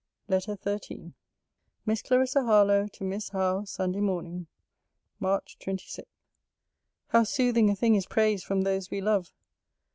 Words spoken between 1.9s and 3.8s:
CLARISSA HARLOWE, TO MISS HOWE